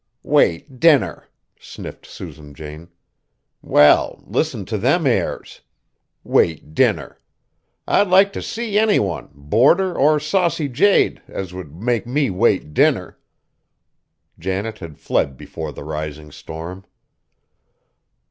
[0.23, 1.29] "Wait dinner!"
[1.59, 2.87] sniffed Susan Jane;
[3.61, 5.61] "well, listen t' them airs!
[6.23, 7.19] Wait dinner!
[7.87, 12.73] I'd like t' see any one, boarder or saucy jade, as would make me wait
[12.73, 13.19] dinner!"
[14.39, 16.83] Janet had fled before the rising storm.